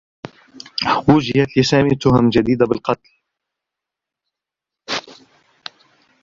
[1.09, 3.09] وُجّهت لسامي تهم جديدة بالقتل.